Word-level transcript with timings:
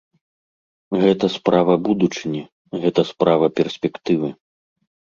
Гэта 1.03 1.25
справа 1.35 1.77
будучыні, 1.89 2.43
гэта 2.87 3.01
справа 3.15 3.55
перспектывы. 3.61 4.37